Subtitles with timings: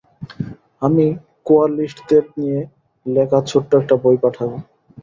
[0.81, 1.05] আমি
[1.45, 2.59] কোয়ালিস্টদের নিয়ে
[3.05, 4.49] লেখা ছোট্ট একটা বই পাঠাব।